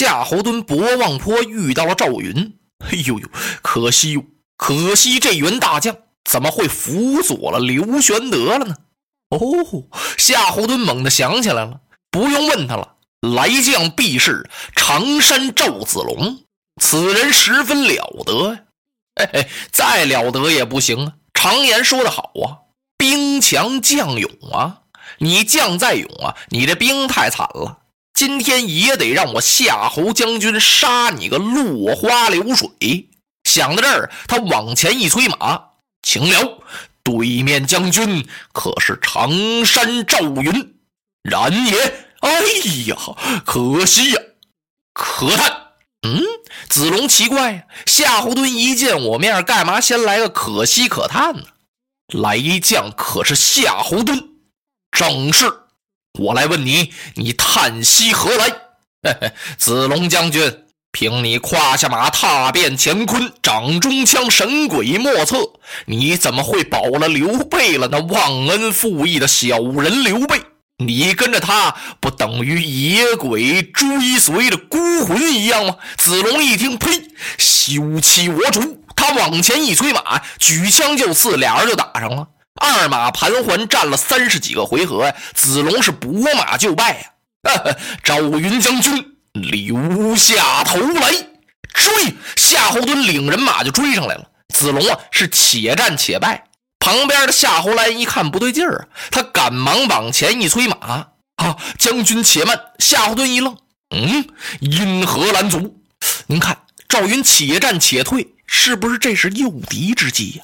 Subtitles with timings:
[0.00, 2.58] 夏侯惇博望坡遇到了赵云。
[2.78, 3.28] 哎呦呦，
[3.60, 4.24] 可惜哟，
[4.56, 5.94] 可惜这员大将
[6.24, 8.76] 怎么会辅佐了刘玄德了呢？
[9.28, 9.38] 哦，
[10.16, 11.80] 夏侯惇猛地想起来了，
[12.10, 16.44] 不用问他了，来将必是常山赵子龙，
[16.80, 18.60] 此人十分了得呀。
[19.16, 21.12] 嘿嘿，再了得也不行啊。
[21.34, 24.80] 常言说得好啊，兵强将勇啊。
[25.18, 27.79] 你将再勇啊，你这兵太惨了。
[28.20, 33.08] 今天也得让我夏侯将军杀你个落花流水！
[33.44, 35.58] 想到这儿，他往前一催马，
[36.02, 36.58] 请了，
[37.02, 40.74] 对面将军可是常山赵云？
[41.22, 42.06] 然也。
[42.20, 42.42] 哎
[42.88, 42.96] 呀，
[43.46, 44.20] 可惜呀，
[44.92, 45.68] 可叹。
[46.02, 46.22] 嗯，
[46.68, 51.44] 子龙奇怪呀，夏侯惇一见我面，干嘛先来个可惜可叹呢？
[52.08, 54.22] 来将可是夏侯惇，
[54.90, 55.59] 正是。
[56.18, 58.52] 我来问你，你叹息何来？
[59.56, 65.38] 子龙将军，凭你胯下马踏遍乾坤，掌中枪神鬼莫测，
[65.86, 67.88] 你怎么会保了刘备了？
[67.90, 70.42] 那忘恩负义的小人刘备，
[70.78, 75.76] 你跟着他不等于野鬼追随的孤魂一样吗？
[75.96, 76.90] 子龙一听，呸！
[77.38, 78.84] 休欺我主！
[78.96, 82.26] 他往前一催马，举枪就刺，俩人就打上了。
[82.54, 87.76] 二马盘桓战了三十几个回合呀，子龙是拨马就败呀。
[88.02, 91.10] 赵云将军留下头来
[91.72, 94.28] 追，夏侯惇领人马就追上来了。
[94.52, 96.44] 子龙啊是且战且败，
[96.80, 100.76] 旁边的夏侯兰一看不对劲儿啊，他赶忙往前一催马
[101.36, 102.60] 啊，将军且慢。
[102.78, 103.56] 夏侯惇一愣，
[103.94, 104.26] 嗯，
[104.58, 105.80] 因何拦阻？
[106.26, 110.42] 您看赵云且战且退，是不是这是诱敌之计呀？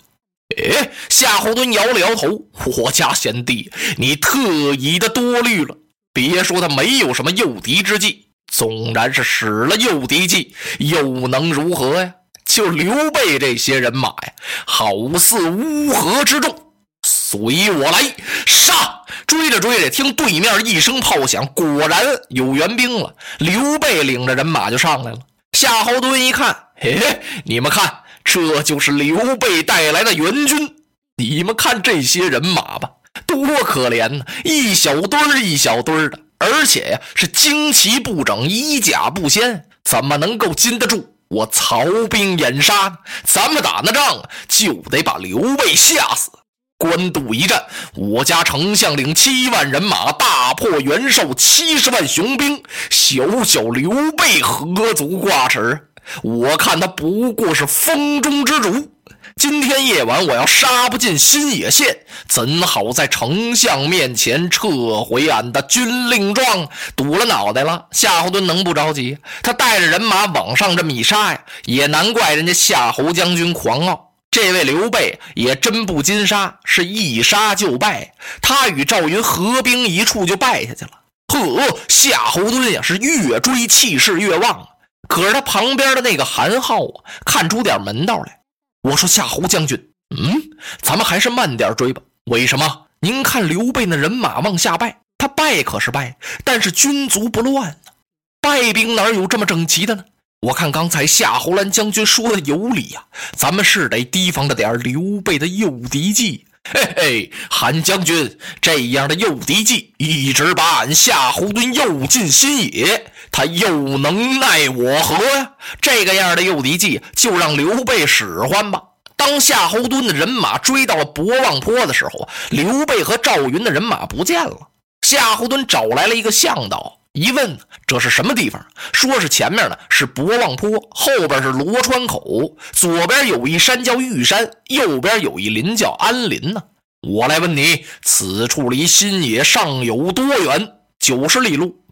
[0.57, 2.47] 哎，夏侯惇摇了摇头
[2.79, 4.39] ：“我家贤弟，你特
[4.75, 5.77] 意的多虑了。
[6.15, 12.15] 别说他没有什么诱敌之计，纵然是使了诱敌计，又能如何呀？
[12.47, 14.33] 就刘备这些人马呀，
[14.67, 16.73] 好似乌合之众。
[17.07, 18.15] 随我来，
[18.47, 19.03] 杀！
[19.27, 23.15] 追着追着，听对面一声炮响，果然有援兵了。
[23.39, 25.19] 刘备领着人马就上来了。
[25.53, 30.75] 夏侯惇一看，嘿，你们看。”这就是刘备带来的援军，
[31.17, 32.91] 你们看这些人马吧，
[33.25, 34.25] 多可怜呢！
[34.45, 42.99] 一小堆儿一小堆儿的，而且呀是旌旗不整，衣甲不鲜，怎么能够禁得住我曹兵掩杀？
[43.25, 46.33] 咱们打那仗啊，就得把刘备吓死。
[46.79, 55.86] 官渡一战，我家丞相领七万人马，大破袁绍七十万雄兵，小小刘备何足挂齿？
[56.23, 58.91] 我看他不过是风中之主。
[59.37, 66.69] 今天夜晚我要杀不进新野县，怎好在丞相面前撤回俺的军令状？
[66.95, 67.87] 堵了脑袋了。
[67.91, 69.19] 夏侯惇能不着急？
[69.43, 74.13] 他带着人马往上这么一杀呀，也难怪人家夏侯将军狂傲。
[74.31, 78.15] 这位刘备也真不禁杀，是一杀就败。
[78.41, 80.91] 他与赵云合兵一处就败下去了。
[81.29, 84.67] 呵，夏侯惇呀，是越追气势越旺。
[85.09, 88.41] 可是他旁边的那个韩浩啊，看出点门道来。
[88.83, 90.43] 我说夏侯将军，嗯，
[90.83, 92.03] 咱们还是慢点追吧。
[92.31, 92.87] 为什么？
[93.01, 97.93] 您看刘备那人马往下败，他败可是败，但是军足不乱呢。
[98.41, 100.05] 败兵哪有这么整齐的呢？
[100.43, 106.47] 我看刚才夏侯兰将军说的有理呀，咱们是得提防着点刘备的诱敌计。
[106.69, 115.53] 嘿嘿，韩将军，这样的诱敌计，一直把俺夏侯惇诱进新野，他又能奈我何呀？
[115.83, 118.83] 这个样的诱敌计，就让刘备使唤吧。
[119.15, 124.69] 当夏侯惇的人马追到了博望坡的时候，刘备和赵云的人马不见了。
[125.03, 127.01] 夏侯惇找来了一个向导。
[127.13, 128.65] 一问这是什么地方？
[128.95, 136.63] 说是前面呢是博望坡，后边是罗川口，左边有一山叫玉山，右边有一林叫安林呢。
[137.03, 140.73] 我来问你，此处离新野尚有多远？
[140.99, 141.83] 九十里路。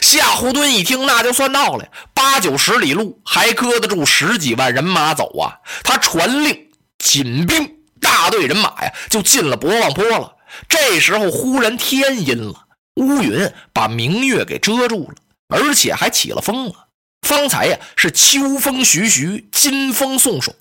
[0.00, 5.56] 夏侯惇一听，那就算到了，八九十里路还搁得住十几万人马走啊？
[5.82, 10.36] 他传令紧兵，大队人马呀就进了博望坡了。
[10.68, 12.54] 这时候忽然天阴了。
[12.96, 15.14] 乌云把明月给遮住了，
[15.48, 16.74] 而且还起了风了。
[17.26, 20.54] 方才呀是秋风徐徐，金风送爽。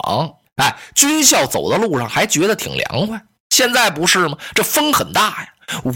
[0.55, 3.21] 哎，军校走到路上还觉得挺凉快。
[3.49, 4.37] 现在不是吗？
[4.55, 5.47] 这风很大呀！
[5.83, 5.93] 呜，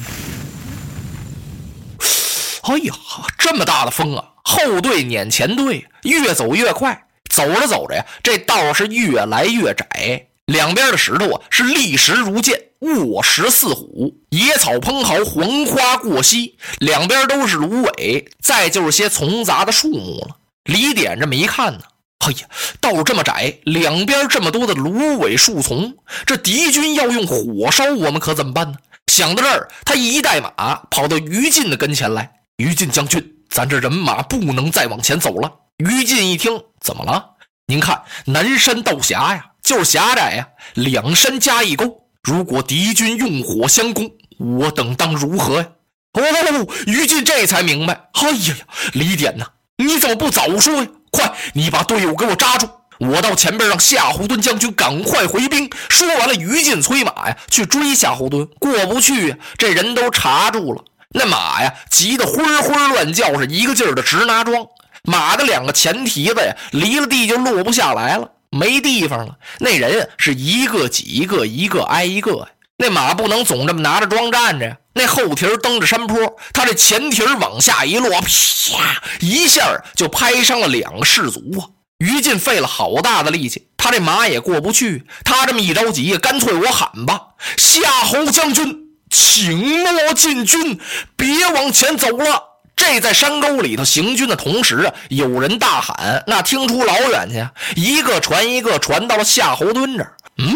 [2.67, 2.93] 哎呀，
[3.37, 4.25] 这么大的风啊！
[4.43, 7.03] 后队撵前队，越走越快。
[7.29, 20.37] 走着走着呀，这道是越来越窄，两边的石头啊是立石如剑，卧石似虎，野草蓬蒿，黄花过膝，两边都是芦苇，再就是些丛杂的树木了。
[20.63, 21.81] 李典这么一看呢，
[22.19, 22.47] 哎呀，
[22.79, 25.95] 道这么窄，两边这么多的芦苇树丛，
[26.25, 28.77] 这敌军要用火烧我们，可怎么办呢？
[29.07, 37.31] 想到这儿，他一带马跑到于禁的跟前来：“于禁将军，咱这人马不能再往前走了。”于禁一听，怎么了？
[37.67, 45.67] 您看南山道狭呀，就是狭窄呀，两山加一沟，如果敌军用火相攻，我等当如何呀？
[46.13, 48.09] 哦，于禁这才明白。
[48.13, 50.87] 哎呀呀，李典呐，你怎么不早说呀？
[51.11, 52.69] 快，你把队伍给我扎住。
[52.99, 55.69] 我到前边让夏侯惇将军赶快回兵。
[55.89, 60.81] 说完了，于禁催马呀去追夏侯惇，过不去呀，这人都查住了。
[61.17, 64.67] 那马呀急得昏昏乱叫，是一个劲儿的直拿桩。
[65.03, 69.37] 马的两个前蹄子呀离了地就落不下来了，没地方了。
[69.59, 72.47] 那人是一个挤一个，一个挨一个呀。
[72.77, 74.77] 那马不能总这么拿着桩站着呀。
[74.93, 81.69] 那后蹄蹬着山坡，他这前蹄往下一落，啪一下就拍伤了两个士卒啊。
[81.99, 85.05] 于禁费了好大的力气，他这马也过不去。
[85.23, 87.27] 他这么一着急，干脆我喊吧
[87.57, 88.84] ：“夏侯将军，
[89.15, 90.77] 请莫进军，
[91.15, 92.43] 别往前走了。”
[92.75, 100.17] 这在山沟里头行军的同时啊，有人大喊，那听出老远去，一个传一个，传到了夏侯惇这儿。
[100.37, 100.51] 嗯，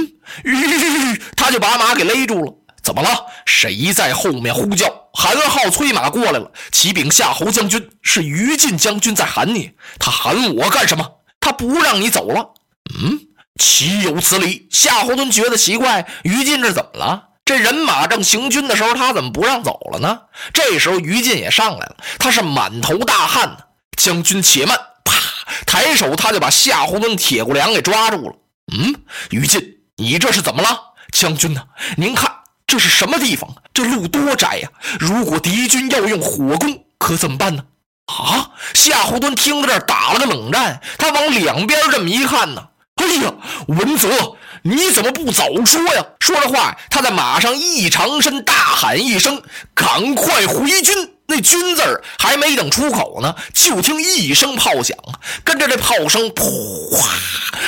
[1.38, 2.54] 他就把马给勒住了。
[2.84, 3.26] 怎么了？
[3.46, 4.94] 谁在后面呼叫？
[5.14, 6.52] 韩浩催马过来了。
[6.74, 9.72] 启禀夏侯将军，是于禁将军在喊你。
[9.98, 11.10] 他喊我干什么？
[11.40, 12.50] 他不让你走了，
[13.02, 13.18] 嗯，
[13.58, 14.68] 岂有此理！
[14.70, 17.29] 夏侯惇觉得奇怪，于禁这怎么了？
[17.50, 20.20] 这人马正行军的时候，他怎么不让走了呢？
[20.54, 23.58] 这时候于禁也上来了，他是满头大汗呢。
[23.98, 25.16] 将军且慢，啪，
[25.66, 28.36] 抬手他就把夏侯惇铁骨梁给抓住了。
[28.72, 28.94] 嗯，
[29.32, 29.64] 于禁，
[29.98, 30.80] 你这是怎么了？
[31.12, 31.64] 将军呢？
[31.98, 32.32] 您看
[32.68, 33.50] 这是什么地方？
[33.74, 34.70] 这路多窄呀！
[35.00, 37.64] 如果敌军要用火攻，可怎么办呢？
[38.06, 38.52] 啊！
[38.76, 42.68] 夏侯惇听到这儿打了个冷战，他往两边这么一看呢，
[42.98, 43.34] 哎呀，
[43.70, 46.06] 文泽，你怎么不早说呀？
[46.20, 49.42] 说着话，他在马上一长身，大喊一声
[49.74, 54.98] ：“赶快回军！”那“军”字儿还没等出口呢，就听一声炮响，
[55.44, 56.50] 跟着这炮声，噗，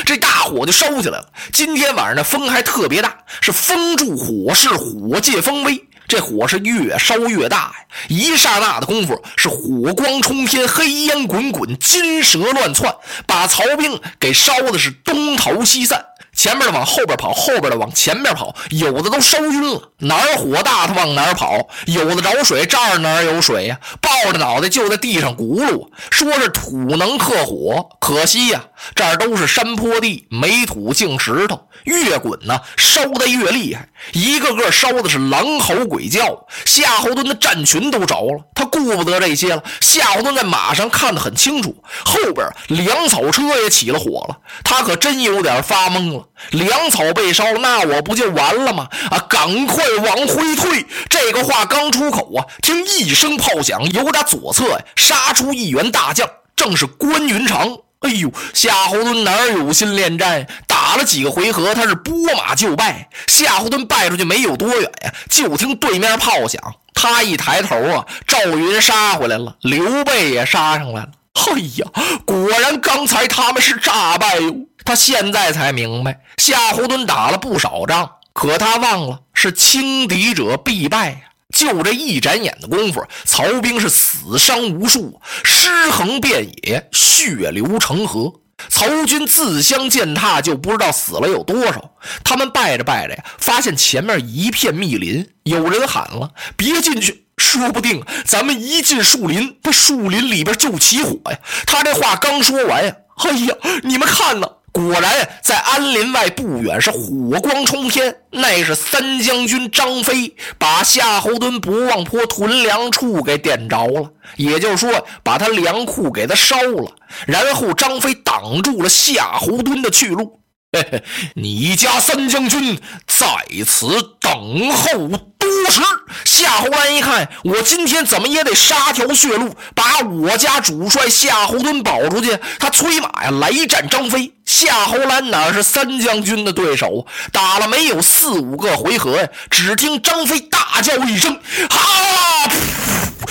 [0.06, 1.26] 这大火就烧起来了。
[1.54, 5.88] 今天晚上的风还特别大，是风助火势，火借风威。
[6.08, 7.74] 这火是越烧越大呀！
[8.10, 12.94] 一刹那的功夫，是火光冲天，黑烟滚滚，金蛇乱窜，
[13.26, 16.04] 把曹兵给烧的是东逃西散。
[16.36, 19.92] 前面的往后边跑，后边的往前边跑，有的都烧晕了。
[20.00, 23.80] 哪儿火大，他往哪儿跑；有的着水，这儿哪儿有水呀？
[24.00, 25.88] 抱着脑袋就在地上轱辘。
[26.10, 28.64] 说是土能克火，可惜呀，
[28.96, 33.90] 这儿都是山坡地，没土净石头，越滚呢，烧得越厉害。
[34.14, 36.46] 一个个烧的是狼嚎鬼叫。
[36.66, 39.64] 夏侯惇的战群都着了，他顾不得这些了。
[39.80, 46.28] 夏侯惇在马上看得很清楚，后边粮草车也起了火了，他可真有点发懵了。
[46.52, 48.88] 粮草被烧，那我不就完了吗？
[49.10, 50.86] 啊，赶快往回退！
[51.08, 57.78] 这个话刚出口啊，听一声炮响，由打左侧呀杀出一员大将，正是关云长。
[58.02, 60.48] 哎呦，夏侯惇哪有心恋战？
[60.66, 63.08] 打了几个回合，他是拨马就败。
[63.28, 66.60] 夏侯惇败出去没有多远呀，就听对面炮响，
[66.96, 71.10] 他一抬头啊，赵云杀回来了，刘备也杀上来了。
[71.34, 71.88] 哎呀，
[72.26, 74.56] 果然刚才他们是诈败哟。
[74.84, 81.18] 他现在才明白，夏侯惇打了不少仗，可他忘了是轻敌者必败呀。
[81.52, 88.34] 就这一眨眼的功夫，曹兵是死伤无数，尸横遍野，血流成河。
[88.70, 91.96] 曹军自相践踏，就不知道死了有多少。
[92.24, 104.48] 他们拜着拜着呀，发现前面一片密林，有人喊了：“别进去，说不定咱们一进树林，那树林里边就起火呀。”他这话刚说完呀，哎呀，你们看呢？
[104.72, 116.96] 果然，在安林外不远是火光冲天，那是三将军张飞把夏侯惇不望坡屯粮处给点着了，也就是说，把他粮库给他烧了。
[117.28, 120.40] 然后张飞挡住了夏侯惇的去路。
[120.72, 121.04] 嘿嘿，
[121.36, 123.28] 你家三将军在
[123.66, 123.88] 此
[124.22, 125.10] 等候
[125.50, 125.82] 多时。
[126.26, 132.38] 夏侯兰一看，我今天怎么也得杀条血路，把我家主帅夏侯惇保出去。
[132.60, 134.34] 他催马呀，来战张飞。
[134.46, 137.06] 夏侯兰哪是三将军的对手？
[137.32, 142.50] 打了没有四五个回合呀，只听张飞大叫一声：“哈！”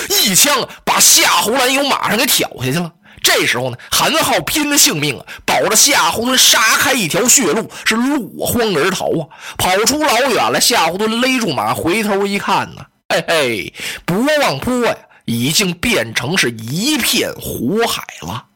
[0.09, 2.91] 一枪把夏侯兰由马上给挑下去了。
[3.23, 9.29] 这时候呢，韩浩拼了性命啊，保着夏侯惇杀开一条血路，是落荒而逃啊！
[9.59, 13.75] 跑出老远了，夏侯惇勒住马，回头一看呢，嘿嘿，
[14.05, 14.97] 博望坡呀，
[15.27, 18.47] 已经变成是一片火海了！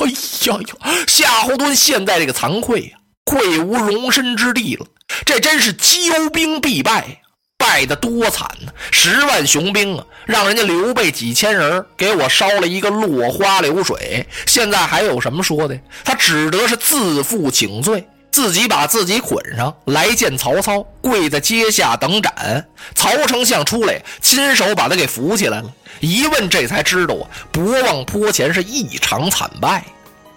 [0.00, 4.86] 哎呀呀，夏侯惇现在这个惭愧呀，愧无容身之地了，
[5.24, 7.22] 这真是骄兵必败。
[7.68, 8.72] 败得多惨呢！
[8.90, 15.78] 十万雄兵啊，让人家刘备几千人给我烧了一个落花流水，现在还有什么说的？
[16.02, 22.66] 他只得是自负请罪，自己把自己捆上来见曹操，跪在阶下等斩。
[22.94, 25.70] 曹丞相出来，亲手把他给扶起来了。
[26.00, 29.84] 一问，这才知道啊，博望坡前是异常惨败。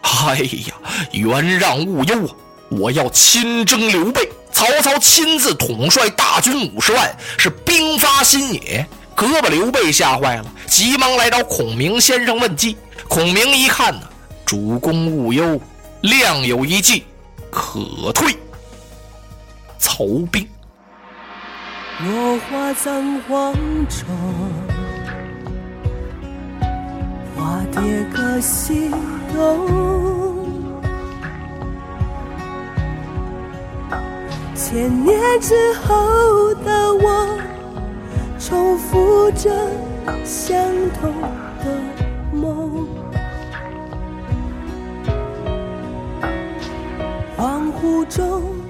[0.01, 0.35] 哎
[0.67, 0.75] 呀，
[1.13, 2.35] 元让勿忧啊！
[2.71, 4.29] 我要亲征刘备。
[4.53, 8.85] 曹操亲自统帅大军五十万，是兵发新野，
[9.15, 12.77] 可把刘备吓坏了，急忙来找孔明先生问计。
[13.07, 14.01] 孔明一看呢，
[14.45, 15.59] 主公勿忧，
[16.01, 17.05] 亮有一计，
[17.49, 18.37] 可退
[19.79, 20.47] 曹兵。
[22.03, 23.53] 落花葬黄
[23.89, 24.05] 冢，
[27.35, 27.81] 花蝶
[28.13, 28.91] 各西
[29.33, 30.20] 东。
[34.71, 37.37] 千年之后的我，
[38.39, 39.49] 重复着
[40.23, 40.57] 相
[40.93, 41.11] 同
[41.59, 41.77] 的
[42.31, 42.87] 梦。
[47.37, 48.60] 恍惚中。